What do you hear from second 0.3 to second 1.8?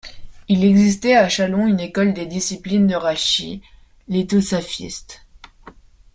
Il existait à Châlons une